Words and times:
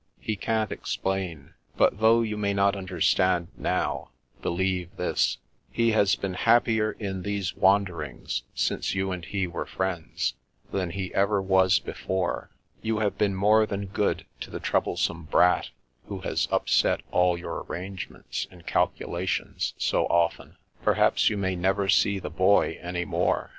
He 0.19 0.35
can't 0.35 0.71
ex 0.71 0.95
plain. 0.95 1.53
But, 1.77 1.99
though 1.99 2.23
you 2.23 2.35
may 2.35 2.55
not 2.55 2.75
understand 2.75 3.49
now, 3.55 4.09
believe 4.41 4.97
this. 4.97 5.37
He 5.71 5.91
has 5.91 6.15
been 6.15 6.33
happier 6.33 6.93
in 6.93 7.21
these 7.21 7.55
wander 7.55 8.01
ings, 8.01 8.41
since 8.55 8.95
you 8.95 9.11
and 9.11 9.23
he 9.23 9.45
were 9.45 9.67
friends, 9.67 10.33
than 10.71 10.89
he 10.89 11.13
ever 11.13 11.39
was 11.39 11.77
before. 11.77 12.49
You 12.81 12.97
have 12.97 13.19
been 13.19 13.35
more 13.35 13.67
than 13.67 13.85
good 13.85 14.25
to 14.39 14.49
the 14.49 14.59
troublesome 14.59 15.25
* 15.25 15.29
Brat' 15.29 15.69
who 16.07 16.21
has 16.21 16.47
upset 16.51 17.01
all 17.11 17.37
your 17.37 17.63
arrange 17.69 18.09
ments 18.09 18.47
and 18.49 18.65
calculations 18.65 19.75
so 19.77 20.07
often. 20.07 20.57
Perhaps 20.81 21.29
you 21.29 21.37
may 21.37 21.55
never 21.55 21.87
see 21.87 22.17
the 22.17 22.31
Boy 22.31 22.79
any 22.81 23.05
more. 23.05 23.49